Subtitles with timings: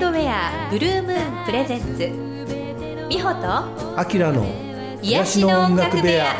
[0.00, 1.98] ウンドウェアブルームーンプレゼンツ
[3.10, 4.46] 美穂とアキラの
[5.02, 6.36] 癒しの音楽部屋。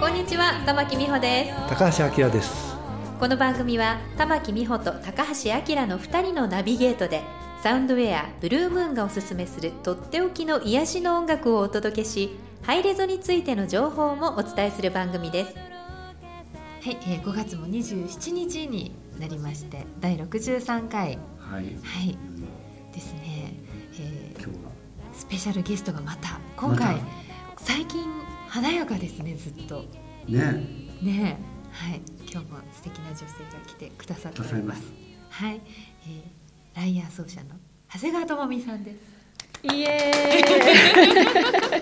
[0.00, 1.68] こんにちは玉木美穂です。
[1.68, 2.74] 高橋明です。
[3.20, 7.22] この番組は玉木美穂と高橋明の2人のナビゲートで
[7.62, 15.54] サウンドウェアブルームーンがおすすめするとっておきの癒しの音楽をお届けしハイレゾについての情報もお伝えする番組です。
[15.54, 21.18] はい、えー、5月も27日になりまして第63回
[21.50, 22.18] はい、はい。
[22.92, 23.54] ですね、
[23.98, 24.70] えー今日は。
[25.12, 27.02] スペシャルゲストがまた今回、ま
[27.58, 28.02] 最近
[28.48, 29.84] 華やかですねずっと。
[30.26, 30.40] ね。
[31.02, 31.38] ね。
[31.38, 32.00] えはい。
[32.30, 33.28] 今日も素敵な女性が
[33.66, 34.82] 来てくださっております。
[34.82, 34.86] く
[35.30, 35.60] はい、
[36.06, 37.50] えー、ライアー奏者の
[37.92, 38.96] 長谷川智美さんです。
[39.64, 41.80] イエーイ。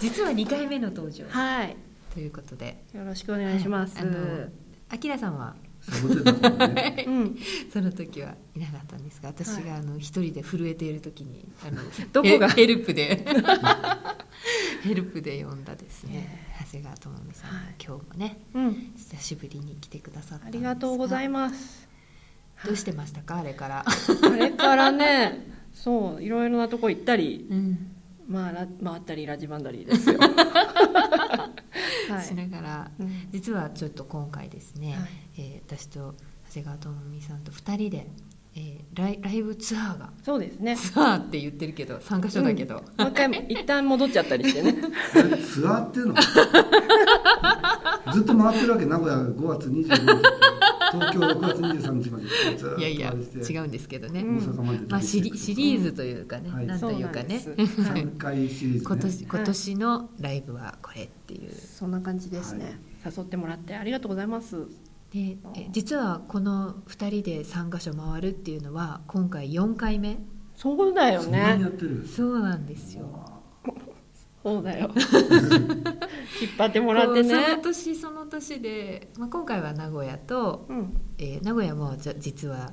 [0.00, 1.24] 実は2回目の登場。
[1.28, 1.76] はい。
[2.12, 2.82] ということで。
[2.94, 4.08] よろしくお願いします、はい。
[4.08, 4.48] あの
[4.88, 5.54] あきらさんは
[6.74, 7.04] ね。
[7.06, 7.36] うん。
[7.72, 12.48] その時はいなかったんですが私があの一人で震えている時にあの どこが？
[12.48, 13.24] ヘヘルプで。
[14.82, 16.44] ヘルプで呼んだですね。
[16.60, 17.74] 長谷川智美さん、はい。
[17.84, 18.92] 今日もねうん。
[18.96, 21.88] 久しぶりに来てくださったんあですりがとうございまます
[22.64, 23.38] どうしてましたか？
[23.38, 27.46] あれから、あれからねそういろいろなとこ行ったり。
[27.50, 27.92] うん。
[28.28, 30.18] まあラ回ったりラジバンダリーですよ。
[30.18, 31.45] は
[32.22, 33.28] しながらうん。
[33.32, 35.08] 実はちょっと今回ですね、はい。
[35.38, 36.14] えー私と
[36.48, 38.06] 長谷川智美さんと2人で、
[38.54, 40.76] えーライライブツアーがそうですね。
[40.76, 44.74] ツアーって言ってるけど3か所だけど、もう一回一旦戻っちゃったりしてね。
[45.16, 46.14] えツアーっていうの？
[48.12, 49.96] ずっと回ってるわけ名古屋5月25日
[50.96, 53.14] 東京6月23日までずっといやいや
[53.48, 56.66] 違うんですけどね、までまあ、シリシリーズというかね、はい。
[56.66, 57.38] なんというかね。
[57.40, 57.80] そうなんです。
[57.82, 58.02] はい。
[58.04, 64.66] 3回シリーズ、ね、今年今年のライブはこれっていう、そんな感じですね、誘ってもらってありがとうございます。
[65.12, 70.18] でえ実はこの2人で3か所回るっていうのは今回4回目。
[70.56, 71.38] そうだよね。
[71.38, 72.06] やってる？
[72.06, 73.35] そうなんですよ
[74.46, 74.90] そうだよ。
[76.40, 80.96] 引っ張ってもらってこうそのね年その年で、まあ、今回は名古屋と、うん。
[81.18, 82.72] えー名古屋もじゃ実は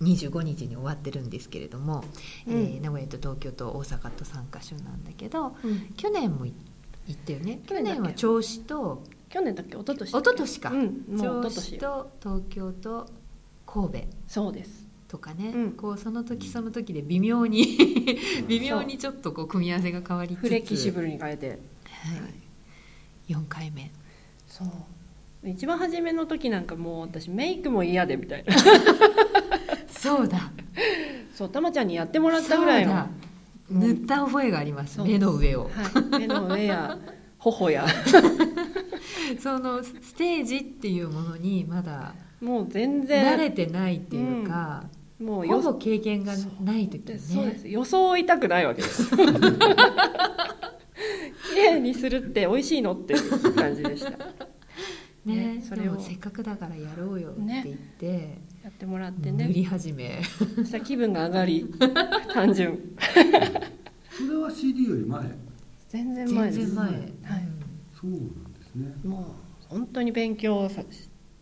[0.00, 2.02] 25日に終わってるんですけれども、
[2.48, 2.54] うん。
[2.54, 5.92] えー名古屋と東京と大阪と3か所なんだけどうん。
[5.96, 6.52] 去年もい
[7.06, 7.62] 行ったよね。
[7.66, 9.76] 去去年は銚子と去年だっけ？
[9.76, 10.78] 一昨年一昨年か、うん。
[10.80, 13.06] もう一銚子昨年と東京と
[13.64, 13.98] 神戸。
[14.26, 14.81] そうです
[15.12, 15.72] とかね、うん。
[15.72, 17.76] こうその時その時で微妙に
[18.48, 20.40] 微妙にちょっとこう組み合わせが変わりつつ。
[20.40, 21.48] フレキシブルに変えて。
[21.50, 21.54] は
[23.28, 23.90] い、4回目。
[24.48, 24.68] そう。
[25.44, 28.54] 一番初めの時なんかもう私メイクも嫌でみたいな。
[29.86, 30.50] そうだ。
[31.34, 33.06] そうたまちゃんにやってもらったぐらいの、
[33.68, 36.98] 塗った覚えがあります目の上を、はい、目の上や
[37.38, 37.86] 頬や。
[39.38, 44.84] そのステージっていうものにまだもう全慣然れてないっていうか、
[45.22, 47.20] もうよほぼ経験がない時でね。
[47.20, 47.68] そうです。
[47.68, 49.08] 装いたくないわけです。
[51.54, 54.10] 綺麗にするって美味しいのっていう感じでした。
[55.24, 55.84] ねねそれを。
[55.84, 60.20] でもせっかくだからやろうよって言って、やってもらって塗りね始め。
[60.56, 61.72] そしたら気分が上がり
[62.32, 62.78] 単純。
[64.10, 65.22] それは CD より前？
[65.88, 66.58] 全然前です。
[66.58, 67.02] 全然前、はい
[68.00, 68.20] そうなん
[68.54, 68.94] ですね。
[69.04, 69.24] もう
[69.68, 70.82] 本当に勉強さ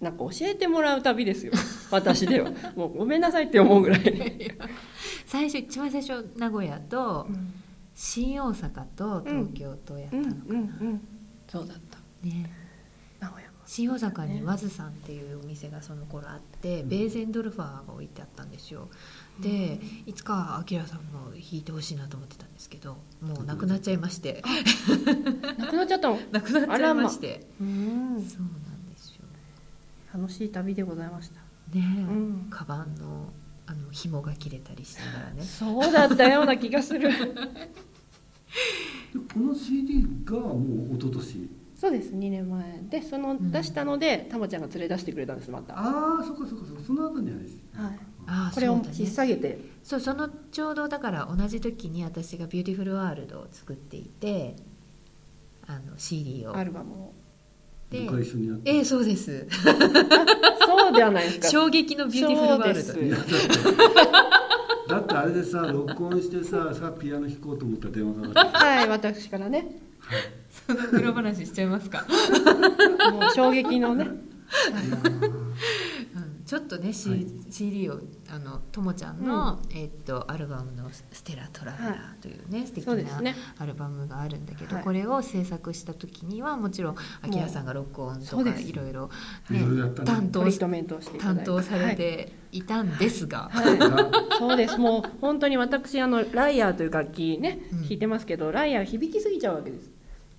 [0.00, 1.53] なんか教えてもらう旅ですよ。
[1.91, 2.50] 私では。
[2.75, 4.56] もうごめんなさいって思うぐらい、
[5.27, 7.28] 最初一番最初名古屋と
[7.94, 10.59] 新大阪と東京とやったうんのかな、うん。
[10.59, 11.09] うん
[11.49, 11.99] そうだった。
[12.22, 12.50] ね。
[13.19, 13.56] 名古屋も。
[13.66, 18.89] 新大阪にワズさんっていうお店がその頃あって、ベーゼンドルファーが置いてあったんですよ。
[19.41, 24.43] でいつかアキラさんも弾いてほしいなと思ってたんですけどもうなくなっちゃいまして。
[25.59, 26.19] なくなっちゃったの？
[26.31, 27.47] なくなっちゃいまして。
[27.60, 28.69] うんそうなん
[30.12, 31.41] 楽しい旅でございました。
[31.77, 31.78] ねえ、
[32.12, 32.47] ん。
[32.51, 33.33] カバンの
[33.66, 35.42] あの紐が切れたりしながらね。
[35.42, 37.09] そうだったような気がする。
[37.10, 37.16] で
[39.33, 41.51] この CD がもう一昨年。
[41.77, 42.83] そうです2年前。
[42.91, 46.83] でそのん出したのでたまちゃんが連れ出してくれたんですまた、はああそっかそっかそっか。
[46.84, 47.54] その後にあれです。
[47.54, 47.60] い、
[48.27, 49.59] ああこれを引っ提げて。
[49.84, 54.57] そうそのちょうどだから同じ時に私が「Beautiful World」を作っていて
[55.66, 56.57] あの CD を。
[56.57, 57.15] アルバムを
[57.91, 59.47] で僕が一緒にやってええそうです。
[59.51, 61.48] そうではないですか。
[61.48, 62.87] 衝撃のビューティフルワール
[64.89, 64.95] ド。
[64.95, 65.15] だって。
[65.15, 69.91] あれでさ録音してささピアノ弾こうと思ったら電話がかかってはい私からね。
[70.66, 72.04] その裏話しちゃいますか、
[73.13, 74.04] もう衝撃のね。
[74.04, 75.49] うん、
[76.50, 83.20] ちょっとね、C はい CD をあのともちゃんの、えっとアルバムの「ステラトラベラー」というね、素敵な
[83.58, 84.84] アルバムがあるんだけど、はい。
[84.84, 88.72] これを制作した時にはもちろんアキラさんが録音とかい。
[88.72, 89.10] ろいろ
[89.48, 89.60] ね。
[90.04, 90.44] 担当
[91.20, 93.78] 担当されていたんですが、はい。
[93.78, 94.76] がそうです。
[94.76, 97.82] もう本当に私あのライアーという楽器ねうん。
[97.82, 99.88] 弾いてますけど、ライアー響きすぎちゃうわけです。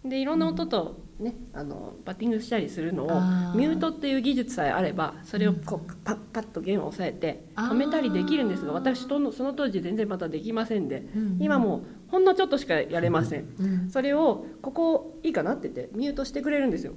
[0.04, 3.08] でいろんな音とね、あのバッティングしたりするのを
[3.56, 13.90] ミュートっていう技術さえあればそれをこうパッパッと弦を押さえて止めたりできるんですが私とのその当時全然またできませんで、うん今もうほんのちょっとしかやれません、うん。
[13.90, 16.94] それをここいいかなって言ってミュートしてくれるんですよ。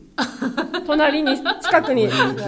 [0.87, 2.05] 隣に近くに。
[2.05, 2.41] やって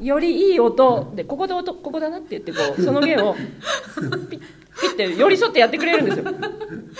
[0.00, 4.40] よりいい音でここで音ここだなって言ってこう その弦をピッ
[4.80, 6.24] ピッて寄り添ってやってくれるんですよ。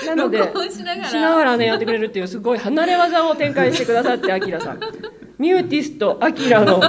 [0.06, 0.38] なので
[0.70, 1.08] しながら。
[1.08, 4.80] しながらねやってくれるっていうすごい離れ技を展開してくださってアキラさん。
[5.38, 6.80] ミューティストアキラの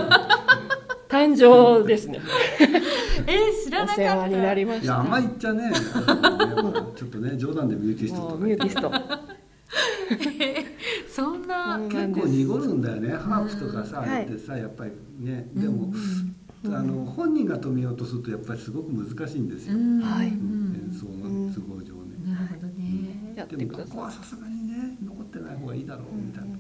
[1.10, 2.20] 誕生ですね。
[3.28, 4.02] えー、知らおなかった。
[4.02, 4.86] 世話になりました。
[4.86, 5.72] いやあんま言っちゃね。
[6.96, 8.82] ちょっとね冗談でミューティストもうとかミューティスト。
[8.82, 9.38] そんな、うん
[11.90, 13.10] 結構濁るんだよね。
[13.10, 15.48] ハープとかさ、うんあれってさやっぱりね。
[15.54, 15.94] でも、
[16.66, 20.02] あの本人が止めようとするとやっぱりすごく難しいんですよ、うん。
[20.02, 20.28] はい。
[20.28, 26.58] 演奏の都合上ね、なるほどね、でもここはさすがにね残ってない方がいいだろうみたいな、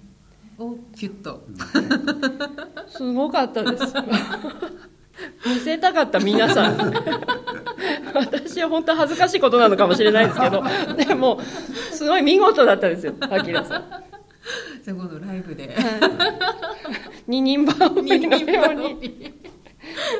[0.57, 1.43] おキュッと。
[1.49, 3.93] いすごかったです。
[5.45, 6.77] 見せたかった皆さん。
[8.13, 10.63] 私は本当恥ずかしいことなのかもしれないですけど。
[10.95, 11.39] でも
[11.91, 13.83] すごい見事だったですよアキラさん
[14.87, 15.75] じゃあ今度ライブで
[17.27, 19.33] 二人羽織のように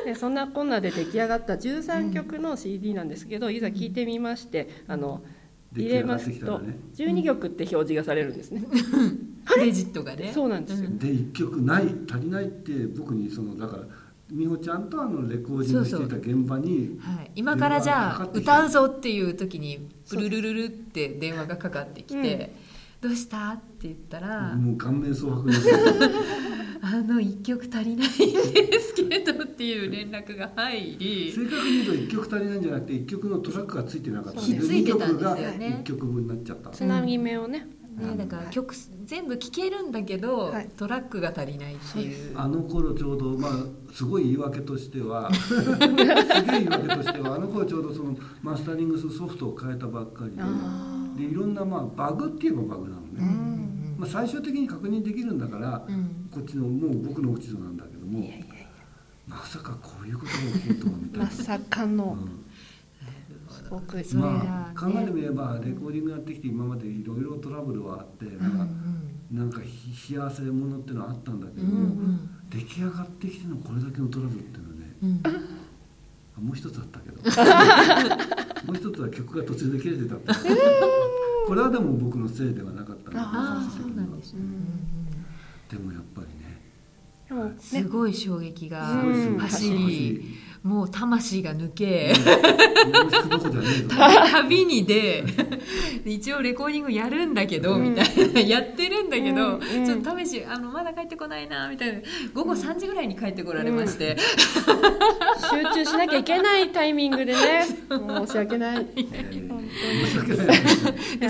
[0.04, 5.22] でそんなこんなで出来上がった13曲の CD なんですけど、いざ聴いてみましてあの
[5.74, 6.60] 入れますと
[6.96, 8.62] 12曲って表示がされるんですね、
[9.46, 13.84] クレジットがねそうなんですよ、で1曲ない足りないって僕にそのだから
[14.30, 22.52] 美穂ちゃんとあのレコーディングしていた現場にはい、今からじゃあ歌うぞっていう時にプルルルルって電話がかかってきて
[23.00, 25.70] 「どうした?」って言ったらもう顔面蒼白になって
[26.80, 28.10] 「あの1曲足りないん
[28.70, 37.68] ですけど」っていう連絡が入り正確に言うと1曲足りないんじゃなくて1曲のトラックがついてなかったそうですついてたんですよ2ね曲が1曲分になっちゃった、つなぎ目をね、
[37.98, 38.74] ね、だから曲
[39.04, 40.68] 全部聴けるんだけど、はい。
[40.76, 42.38] トラックが足りないっていう。
[42.38, 43.52] あの頃ちょうどまあ
[43.92, 56.30] すごい言い訳としては すげえ言い訳としてはあの頃ちょうどそのマスタリングするソフトを変えたばっかりであでいろんなまあバグって言えばバグなのね、うんまあ、最終的に確認できるんだから、うん。
[56.32, 58.28] こっちのもう僕の落ち度なんだけども
[59.26, 61.30] まさかこういうことが起こるとはみたいなま。
[61.30, 62.16] さかの。
[62.20, 62.44] うん。
[63.48, 68.66] すごくそれがまあ、考えてみねればレコーディングやってきて今までいろいろトラブルはあってなんか,、
[69.32, 72.30] なんかひ冷や汗ものっていうのはあったんだけどうんも、うん。
[72.50, 75.48] 出来上がってきてのこれだけのトラブルっていうのはね
[76.40, 77.18] もう一つあったけど。
[78.66, 80.16] もう一つは曲が途中で切れてた。
[80.16, 80.32] って
[81.46, 84.40] これはでも僕のせいではなかったのでああ最終的にはそうなんですね、
[85.70, 86.26] でもやっぱり
[87.40, 87.48] ね。
[87.48, 89.02] ねすごい衝撃が
[89.38, 92.12] 走り、もう魂が抜け、
[94.32, 95.24] 旅に出
[96.04, 97.90] 一応レコーディングやるんだけど、うん。
[97.90, 99.60] みたいなやってるんだけど、うん。
[99.60, 102.00] うんちょっと試しあのまだ帰ってこないなみたいな。
[102.34, 104.16] 午後3時ぐらいに帰ってこられまして、
[105.50, 107.66] 集中しなきゃいけないタイミングでね
[108.26, 108.86] 申し訳ない。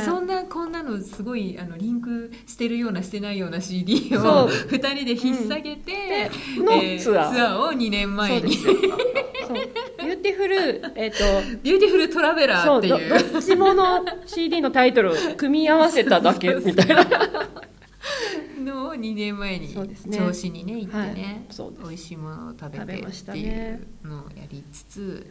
[0.04, 4.48] そんなこんなのすごいあのリンクしてるようなしてないような CD そをう。
[4.48, 6.64] 2人で引っ提げて、うん。
[6.64, 7.58] のツアー。
[7.58, 8.56] を2年前に
[9.54, 11.18] ビューティフルえっ、と
[11.62, 13.32] Beautiful Traveler っていう。
[13.32, 17.06] どっちもの CD のタイトルを組み合わせただけみたいな。
[18.68, 20.18] のを2年前にそうですね。
[20.18, 21.72] 銚子にね行ってね、はい。
[21.82, 23.80] 美味しいものを食べてっていね。
[24.04, 25.30] うのをやりつつ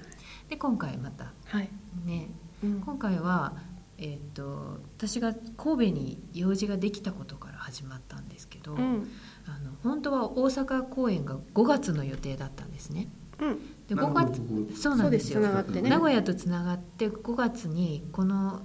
[0.49, 1.69] で今回またはい、
[2.05, 2.29] ね
[2.63, 2.81] うん。
[2.81, 3.53] 今回は、
[3.97, 9.09] えー、と私が神戸に用事ができたことから始まったんですけど、うん。
[9.45, 13.07] あの本当は大阪公演が5月の予定だったんですね。
[13.39, 14.25] うんで5なるほど。
[14.25, 15.39] 月ここそうなんですよ。
[15.39, 15.81] ね。
[15.81, 18.61] 名古屋とつながって5月にこの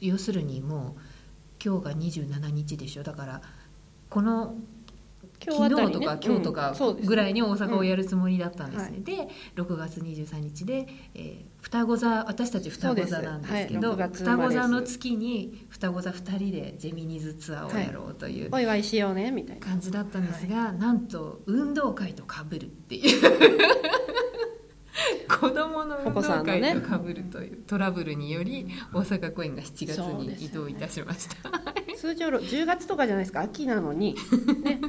[0.00, 1.00] 要するにもう
[1.64, 3.02] 今日が27日でしょ。
[3.02, 3.42] だから
[4.08, 4.54] この
[5.44, 6.74] 昨日とか今日とか
[7.04, 13.96] ぐらいに大阪をやるつもりだったんですね、うんで6月23日で、えー双子座私たち双子座なんですけどはい。
[13.98, 19.64] 6月生双子座の月に双子座2人でジェミニーズツアーをやろうというお祝いしようねみたいな。
[19.64, 23.22] 感じだったんですが、なんと運動会とかぶるっていう
[25.28, 31.50] 子供の運動会とかぶるというトラブルにより大阪公演が7月に移動いたしました、
[31.96, 33.40] 通常10月とかじゃないですか。
[33.40, 34.14] 秋なのに、
[34.62, 34.80] ね、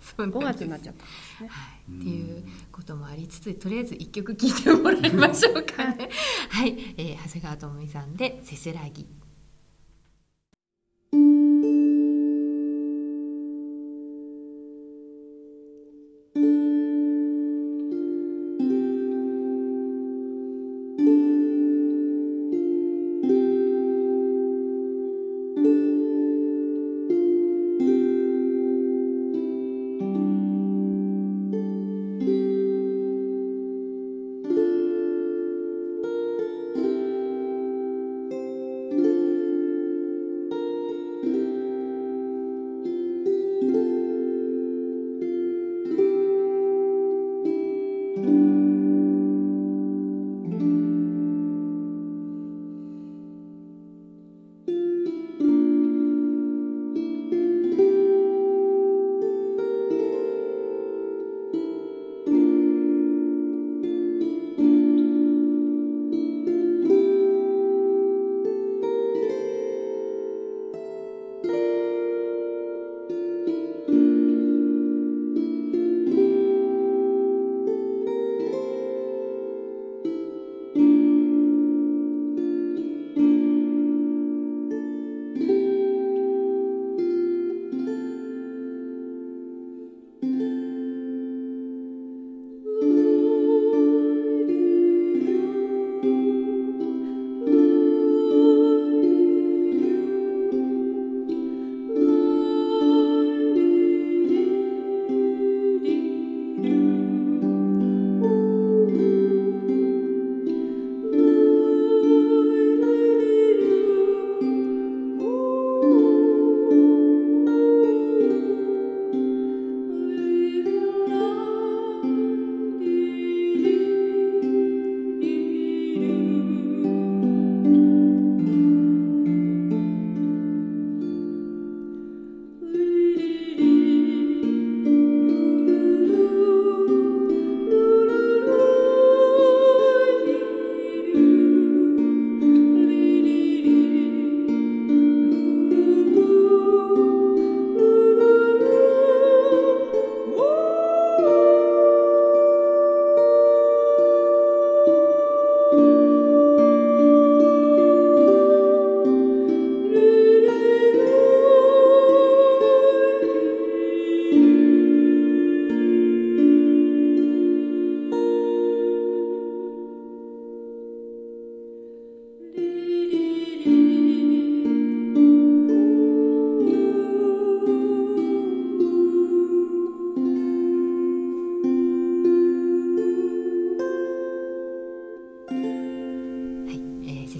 [0.00, 0.52] そうなん5です。
[0.54, 1.48] 月になっちゃったんですね。
[1.48, 6.10] はい、っていうこともありつつとりあえず一曲聴いてもらいましょうかね。
[6.50, 9.06] はい、えー長谷川智美さんで「せせらぎ」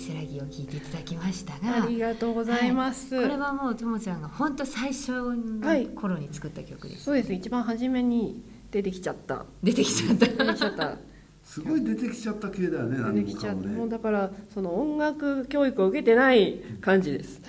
[0.03, 8.43] せらぎを聴いていただきましたがありがとうございます、これはもうともちゃんが本当最初の頃に作った曲です、そうです一番初めに
[8.73, 10.97] 出てきちゃった出てきちゃった出てきちゃった
[11.45, 17.41] すごい出てきちゃった系だよね出てきちゃったもかもねもうだからその音楽教育を受けてない感じです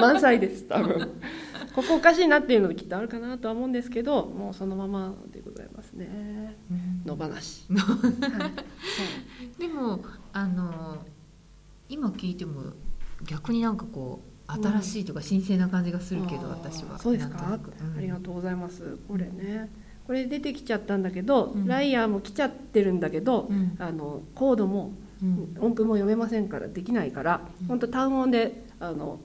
[0.00, 1.20] 満載です多分
[1.74, 6.56] ここおかしいなっていうのきっとあるかなとは思うんですけどもうそのままでございますね
[7.04, 8.52] 野放し、は
[9.58, 10.00] い、でも
[10.36, 10.98] あの
[11.88, 12.72] 今聞いても
[13.24, 16.98] 逆になんかこう新しいとか新鮮な感じがするけど、あー私は。
[16.98, 17.58] そうですか？
[17.80, 17.98] うん。
[17.98, 18.98] ありがとうございます。
[19.08, 19.70] これね。
[20.06, 21.66] これ出てきちゃったんだけど、うん。
[21.66, 23.76] ライヤーも来ちゃってるんだけど、うん。
[23.78, 25.56] あのコードもうん。
[25.60, 27.66] 音符も読めませんからできないから、うん。
[27.68, 29.20] 本当単音であの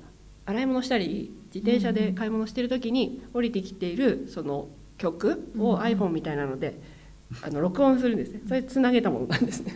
[0.45, 5.79] 洗い物したり自転車で買い物してる時に降りてきているその曲をうん。
[5.81, 6.79] iPhone みたいなので、
[7.41, 8.41] あの録音するんですね。
[8.47, 9.75] それつなげたものなんですね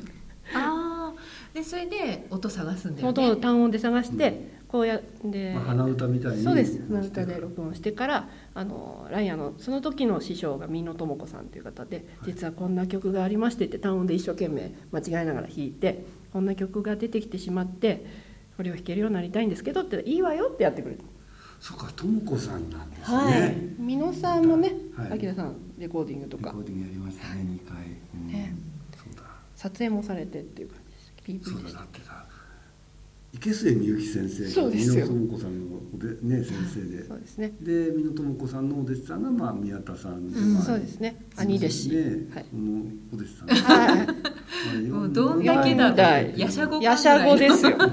[1.53, 6.43] でそれで音探すんだよ音をね単音で探して、こうやって、まあ、鼻歌みたいに。
[6.43, 6.83] そうです。
[6.87, 18.03] 鼻歌で録音してからあのライアのその時の師匠が美濃智子さんという方で実はこんな曲がありましてって単音で一生懸命間違えながら弾いてこんな曲が出てきてしまって
[18.57, 21.03] これを弾けるようになりたいんですけどっていいわよってやってくれた。
[21.59, 23.55] そうかとも子さんなんですね、はい。
[23.79, 25.23] 美濃さんもねはい。
[25.23, 26.47] 明さんレコーディングとか。
[26.47, 27.77] レコーディングやりましたね2回、
[28.15, 28.27] うん。
[28.27, 28.55] ね。
[28.97, 29.21] そうだ。
[29.55, 30.82] 撮影もされてっていう感じです
[31.41, 32.25] そうだだってさ
[33.33, 35.07] 池末みゆき先生がそうですよ。
[35.07, 37.07] 美濃智子さんのおで、ね、先生で。
[37.07, 37.53] そうですね。
[37.61, 41.15] で美濃智子さんのお弟子さんが、まあ、宮田さんで、うんまあそうですね。
[41.37, 41.89] 兄弟子。
[41.89, 41.95] ね、
[42.33, 42.45] はい。
[42.51, 43.47] そのお弟子さん。
[43.49, 44.07] はい。
[44.07, 47.75] まあもうどんだけだ四代やしゃごやしゃごですよ。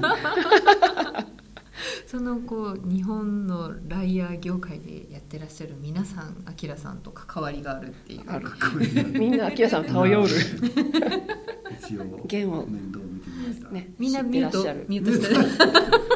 [2.07, 9.19] そのこう日本のライアー業界でやってらっしゃる皆さんアキラさんと関わりがあるっていう。
[9.19, 10.29] みんなアキラさんを頼る。
[11.83, 12.67] 一応弦を。
[12.67, 13.00] 面倒
[13.71, 14.87] ねみんなミュートらっしゃる。
[14.89, 15.41] ミュートしてる。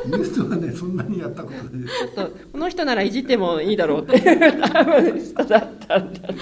[0.07, 1.83] ニュースはねそんなにやったことない。
[1.83, 4.17] ですそうこの人ならいじってもいいだろうって。
[4.17, 6.29] いう多分人だったんだ。
[6.29, 6.33] い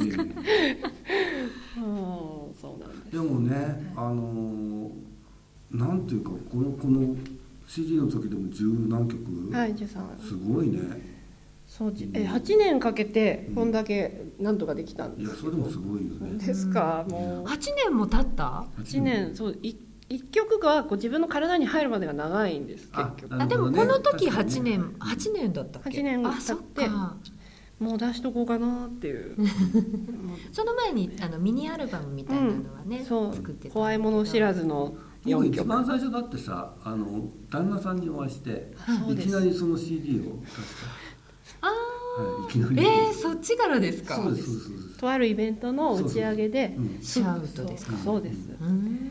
[0.00, 0.76] えいえ
[1.76, 2.54] うん。
[2.60, 3.12] そうなんです。
[3.12, 5.06] でもねあのー
[5.72, 7.16] なんていうかこのこの
[7.66, 10.80] CD の時でも十何曲、はいすごいね。
[11.66, 16.38] そうじえ8年かけてこんだけなんとかできたんいやですそれでもすごいよね。
[16.38, 17.48] ですかもう。
[17.48, 17.58] 8
[17.88, 19.34] 年も経った？8年。
[19.34, 19.76] そうい
[20.08, 23.42] 一曲がこう自分の体に入るまでが長いんですあ結局。
[23.42, 27.16] あでもこの時確かに8年8年だったっけ？8年あそっ経ってか。
[27.78, 29.36] もう出しとこうかなっていう。
[30.52, 33.34] その前にあのミニアルバムみたいなのはね、そう。
[33.34, 35.56] 作ってた怖いもの知らずの僕4曲。
[35.62, 38.72] 一番最初だってさあの旦那さんにお会いして
[39.06, 39.28] そうです。
[39.28, 40.46] いきなりその CD を確
[41.62, 42.76] あか、はい、いきなり。
[42.76, 44.14] ーえー、そっちからですか？
[44.16, 44.98] そうですそうですそうです。
[44.98, 47.98] とあるイベントの打ち上げでうんシャウトですか？
[47.98, 48.48] そうです。
[48.58, 49.10] うーん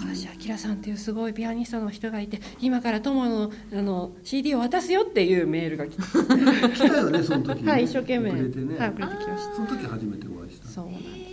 [0.00, 6.02] 高橋明さんっていうすごいピアニストの人がいて今から友のあの CD を渡すよっていうメールが来て。
[6.02, 7.70] 来たよねその時ね。
[7.70, 8.30] はい一生懸命。
[8.30, 9.54] 遅れてね、はい遅れてきました。
[9.54, 10.68] その時初めてお会いした。
[10.68, 11.08] そうなんです。
[11.08, 11.30] えー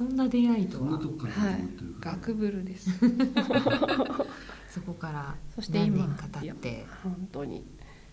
[0.00, 0.84] そんな出会いとは？
[0.84, 2.90] そんなとこからはい始まってるから、ガクブルです。
[4.70, 5.98] そこからそして今。
[5.98, 6.86] 何年か経って。
[7.02, 7.66] 本当に。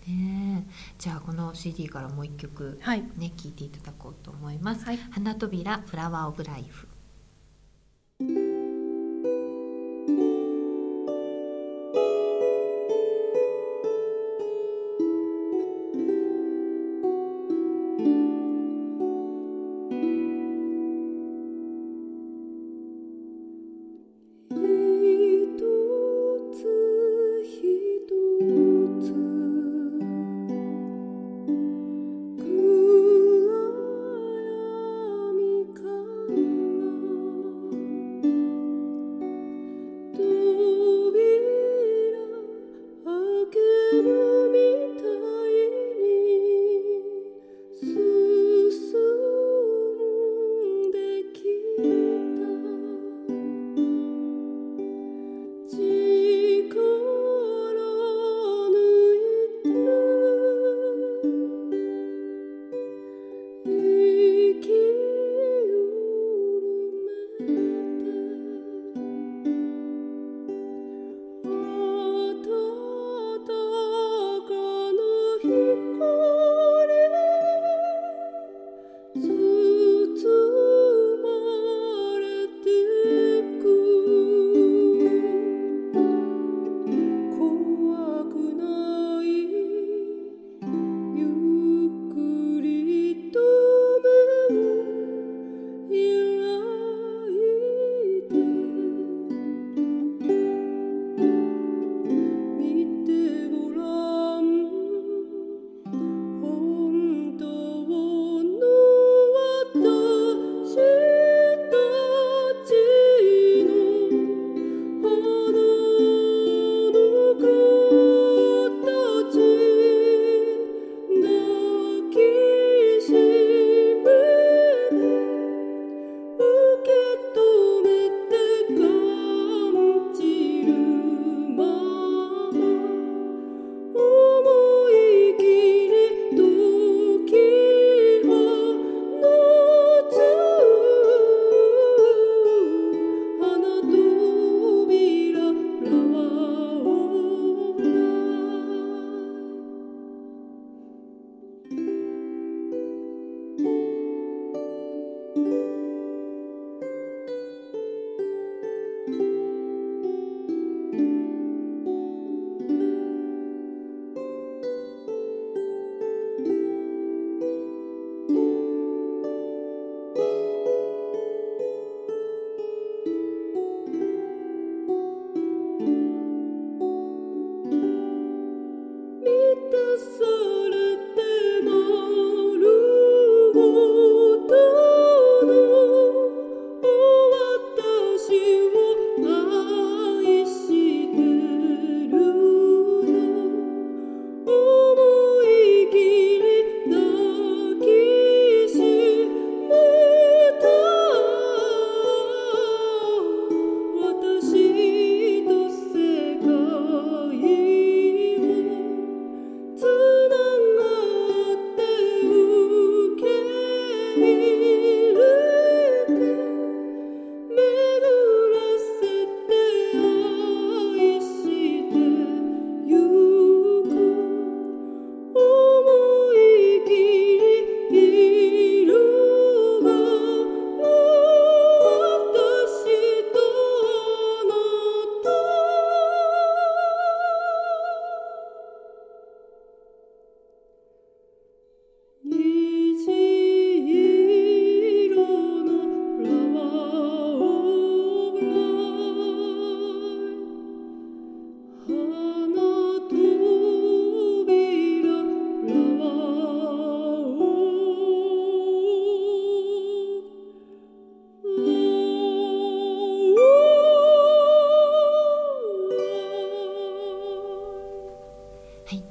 [0.05, 0.71] ねえ。
[0.97, 3.03] じゃあこの CD からもう一曲はい。
[3.17, 4.99] ね聴いていただこうと思います、はい。
[5.11, 6.86] 花扉フラワーオブライフ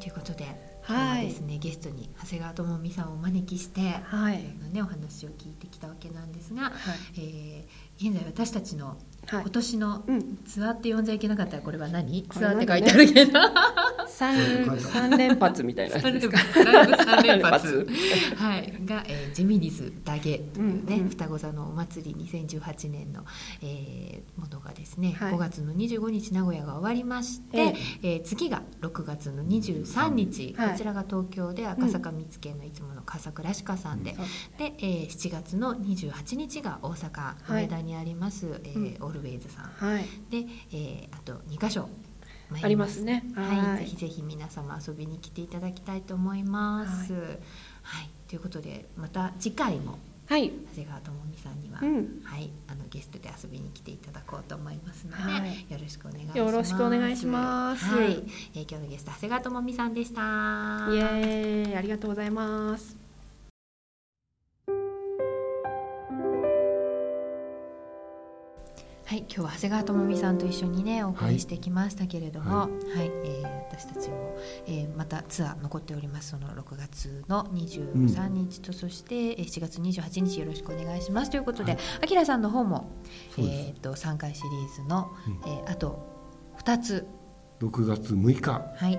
[0.01, 0.45] ということで、
[0.83, 6.73] はい、ですねゲストに長谷川智美さんをお招きして、はい、のねお話を聞いてきたわけなんですが、はい、
[7.19, 8.97] えー、現在私たちの
[9.31, 10.05] 今年の
[10.47, 13.41] ツアーって呼んじゃいけなかったらこれは何、は、ツアーって書いてあるけど、
[14.17, 14.35] 三
[14.81, 17.87] 三連発みたいなやつそれでですかもライブ3連発。
[17.87, 21.09] 連はい、が、えージェミニズダゲというね、うんうん。
[21.11, 23.25] 双子座のお祭り2018年の、
[23.61, 25.33] えーものがですね、はい。
[25.35, 28.17] 5月の25日名古屋が終わりまして、ええ。
[28.17, 30.71] ー次が6月の23日、はい。
[30.71, 34.25] こちらが東京で赤坂見附のいつもの笠倉歯科さんで、そう。
[34.59, 39.65] で、えー7月の28日が大阪はい梅田にあります、えーオルウェイズさん。
[39.65, 40.05] はい。
[40.31, 42.06] で、えーあと2箇所参
[42.63, 43.25] ありますね。
[43.35, 43.79] はい、はい。
[43.79, 47.13] ぜひぜひ皆様遊びに来ていただきたいと思います。
[47.13, 50.51] はい、ということでまた次回もはい。
[50.51, 52.21] 長谷川智美さんには、うん。
[52.25, 55.73] はい、あのゲストで遊びに来ていただこうと思いますので、はい。
[55.73, 56.39] よろしくお願いします。
[56.39, 57.85] よろしくお願いします。
[57.85, 58.23] はい、
[58.55, 60.21] えー今日のゲスト長谷川智美さんでした。
[60.21, 61.77] イエーイ。
[61.77, 63.06] ありがとうございます
[69.37, 72.71] 今日は長谷川智美さんと一緒にねお送りしてきましたけれども、ははい、
[73.23, 74.35] えー私たちも、
[74.67, 76.31] えーまたツアー残っております。
[76.31, 81.31] その6月の23日と、そしてえー7月28日よろしくお願いします。
[81.31, 81.81] ということで、はい。
[82.05, 82.89] あきらさんの方も、
[83.33, 83.73] えそうです。
[83.73, 85.53] ー、と3回シリーズの、うん。
[85.53, 85.99] えーあと
[86.65, 87.07] 2つ、
[87.61, 88.51] 6月6日。
[88.51, 88.99] はい、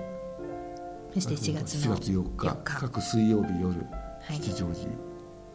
[1.14, 2.46] そして7月の7月4日。
[2.46, 2.80] 4日。
[2.80, 4.36] 各水曜日夜はい。
[4.36, 5.07] 吉祥寺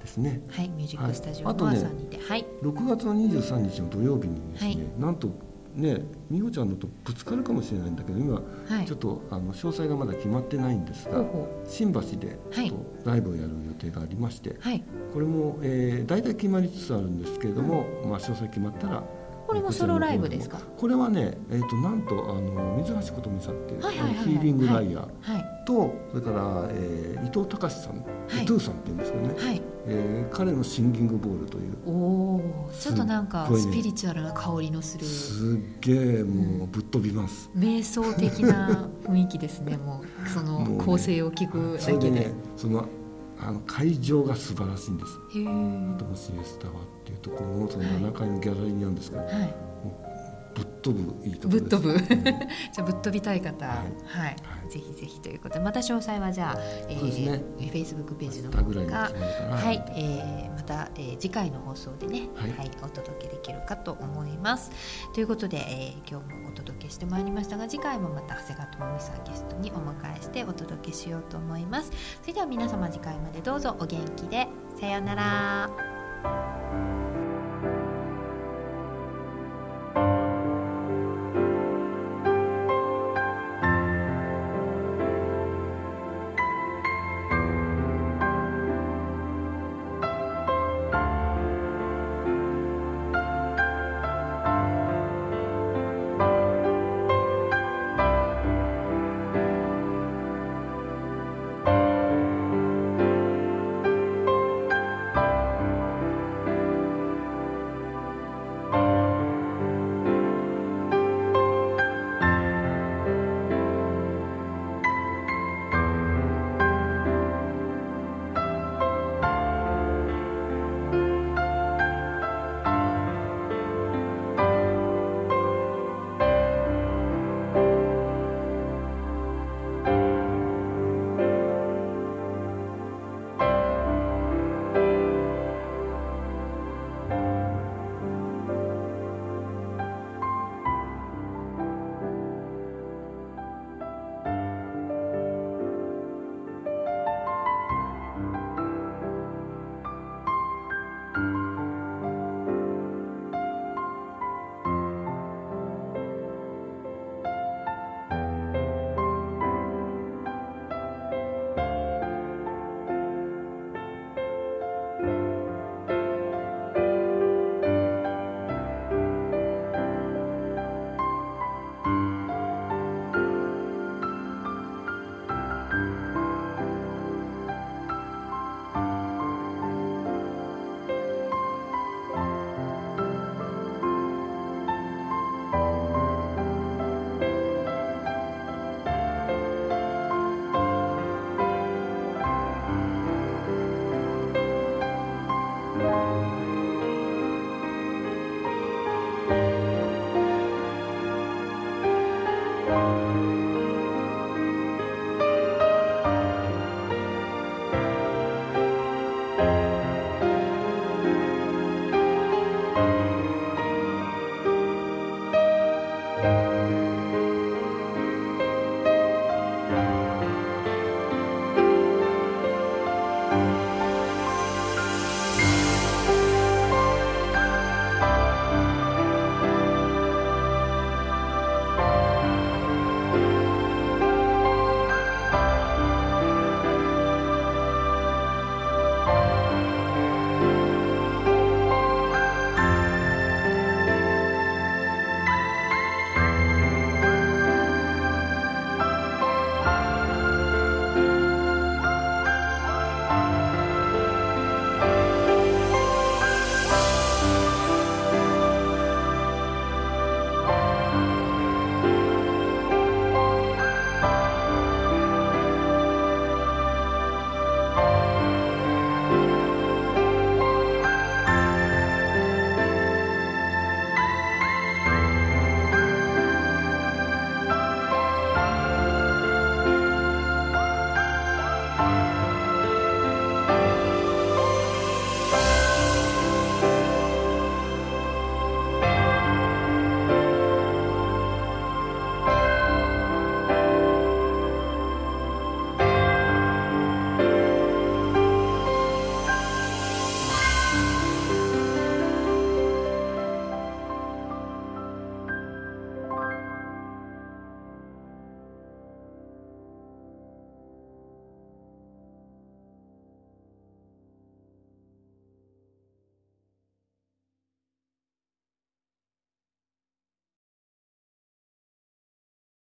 [0.04, 4.80] ですね、はい、ミュージックスタジオの朝にて、はい、6月の23日の土曜日にですね、はい。
[5.00, 5.30] なんと
[5.76, 19.04] ね美穂ちゃんのとぶつかるかもしれないんだけど今はい、ちょっとあの詳細がまだ決まってないんですが、ほうほ新橋でちょっとライブをやる予定がありまして、うはい、これも、えー、大体決まりつつあるんですけれども、まあ、詳細決まったら
[19.54, 20.58] これもソロライブですか？
[20.78, 28.46] これはね、えー、となんとあの水橋琴美さんっていう、はいはいヒーリングライヤーはい、と、それから、えー伊藤隆さん、はい。
[28.46, 29.62] トゥーさんっていうんですけどね、はい。
[29.86, 31.74] えー彼のシンギングボールという。
[31.86, 35.06] おちょっとなんかスピリチュアルな香りのする。
[35.06, 39.78] すっげえもうぶっ飛びます、瞑想的な雰囲気ですね。
[39.78, 40.30] もう。
[40.30, 42.12] その構成を聞くだけで。
[42.12, 42.86] ねその
[43.46, 45.44] あの会場が素晴らしいんですへえ。
[45.44, 49.56] トモシエスタワーっていうところのその7階のギャラリーにあるんですけど、はい。
[50.56, 51.94] ぶっ飛ぶいいところぶっ飛ぶ。
[51.94, 53.72] う んじゃあぶっ飛びたい方、は、
[54.06, 54.36] はい
[54.68, 56.58] いぜひぜひということで、また詳細はじゃあ、
[56.90, 58.94] えそうですねー、フェイスブックページの方か決まるか
[59.50, 64.72] なはい、えーまた、えー次回の放送でね、ははいい、お届けできるかと思います。
[65.14, 71.92] ということで、えー今日もお届けしてまいりましたが、次回もまた長谷川智美さんゲストにお迎えしてお届けしようと思います。
[72.22, 74.48] それでは皆様次回までどうぞお元気で
[74.80, 77.13] さようなら。